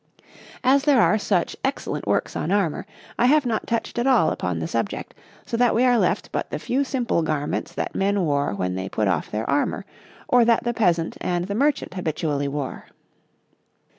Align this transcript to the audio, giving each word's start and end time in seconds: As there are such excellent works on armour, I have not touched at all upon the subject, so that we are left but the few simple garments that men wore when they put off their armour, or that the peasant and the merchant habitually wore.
As 0.63 0.83
there 0.85 0.99
are 0.99 1.19
such 1.19 1.55
excellent 1.63 2.07
works 2.07 2.35
on 2.35 2.51
armour, 2.51 2.87
I 3.19 3.27
have 3.27 3.45
not 3.45 3.67
touched 3.67 3.99
at 3.99 4.07
all 4.07 4.31
upon 4.31 4.57
the 4.57 4.67
subject, 4.67 5.13
so 5.45 5.55
that 5.57 5.75
we 5.75 5.83
are 5.85 5.99
left 5.99 6.31
but 6.31 6.49
the 6.49 6.57
few 6.57 6.83
simple 6.83 7.21
garments 7.21 7.71
that 7.73 7.93
men 7.93 8.25
wore 8.25 8.55
when 8.55 8.73
they 8.73 8.89
put 8.89 9.07
off 9.07 9.29
their 9.29 9.47
armour, 9.47 9.85
or 10.27 10.43
that 10.43 10.63
the 10.63 10.73
peasant 10.73 11.17
and 11.21 11.45
the 11.45 11.53
merchant 11.53 11.93
habitually 11.93 12.47
wore. 12.47 12.85